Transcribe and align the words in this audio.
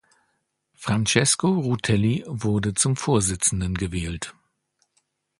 Francesco 0.73 1.47
Rutelli 1.59 2.23
wurde 2.25 2.73
zum 2.73 2.95
Vorsitzenden 2.95 3.75
gewählt. 3.75 4.33